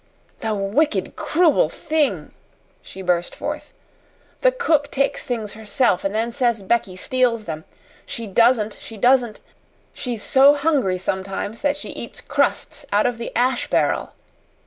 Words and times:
"The 0.39 0.55
wicked, 0.55 1.15
cruel 1.15 1.69
thing!" 1.69 2.33
she 2.81 3.03
burst 3.03 3.35
forth. 3.35 3.69
"The 4.41 4.51
cook 4.51 4.89
takes 4.89 5.23
things 5.27 5.53
herself 5.53 6.03
and 6.03 6.15
then 6.15 6.31
says 6.31 6.63
Becky 6.63 6.95
steals 6.95 7.45
them. 7.45 7.65
She 8.07 8.25
DOESN'T! 8.25 8.79
She 8.81 8.97
DOESN'T! 8.97 9.41
She's 9.93 10.23
so 10.23 10.55
hungry 10.55 10.97
sometimes 10.97 11.61
that 11.61 11.77
she 11.77 11.89
eats 11.91 12.19
crusts 12.19 12.83
out 12.91 13.05
of 13.05 13.19
the 13.19 13.31
ash 13.37 13.69
barrel!" 13.69 14.13